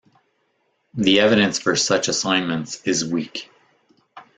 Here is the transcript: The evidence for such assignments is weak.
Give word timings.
The 0.95 1.19
evidence 1.19 1.59
for 1.59 1.75
such 1.75 2.07
assignments 2.07 2.81
is 2.87 3.05
weak. 3.05 3.51